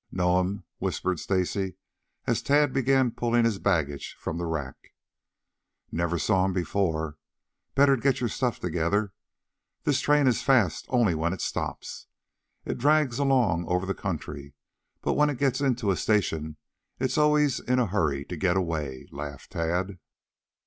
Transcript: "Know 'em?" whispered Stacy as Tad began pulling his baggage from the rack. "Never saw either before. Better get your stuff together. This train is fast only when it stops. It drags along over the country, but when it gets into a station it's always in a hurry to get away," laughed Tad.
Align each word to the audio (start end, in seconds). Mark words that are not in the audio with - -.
"Know 0.11 0.39
'em?" 0.39 0.63
whispered 0.79 1.19
Stacy 1.19 1.75
as 2.25 2.41
Tad 2.41 2.73
began 2.73 3.11
pulling 3.11 3.45
his 3.45 3.59
baggage 3.59 4.15
from 4.19 4.39
the 4.39 4.47
rack. 4.47 4.73
"Never 5.91 6.17
saw 6.17 6.45
either 6.45 6.53
before. 6.55 7.19
Better 7.75 7.95
get 7.97 8.19
your 8.19 8.27
stuff 8.27 8.59
together. 8.59 9.13
This 9.83 9.99
train 9.99 10.25
is 10.25 10.41
fast 10.41 10.87
only 10.89 11.13
when 11.13 11.33
it 11.33 11.41
stops. 11.41 12.07
It 12.65 12.79
drags 12.79 13.19
along 13.19 13.67
over 13.67 13.85
the 13.85 13.93
country, 13.93 14.55
but 15.03 15.13
when 15.13 15.29
it 15.29 15.37
gets 15.37 15.61
into 15.61 15.91
a 15.91 15.95
station 15.95 16.57
it's 16.99 17.19
always 17.19 17.59
in 17.59 17.77
a 17.77 17.85
hurry 17.85 18.25
to 18.25 18.35
get 18.35 18.57
away," 18.57 19.05
laughed 19.11 19.51
Tad. 19.51 19.99